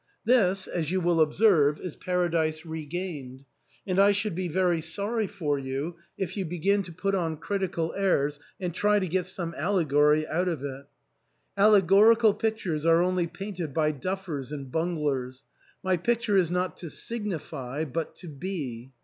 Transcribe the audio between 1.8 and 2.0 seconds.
*